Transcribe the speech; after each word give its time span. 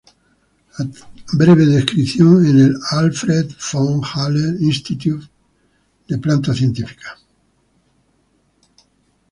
Breve 1.33 1.63
descripción 1.67 2.43
en 2.47 2.59
el 2.59 2.75
"Albrecht 2.89 3.55
von 3.71 4.01
Haller 4.03 4.59
Institute 4.59 5.23
of 6.15 6.19
Plant 6.19 6.45
Sciences" 6.49 6.95